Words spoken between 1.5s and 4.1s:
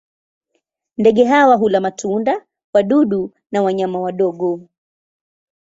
hula matunda, wadudu na wanyama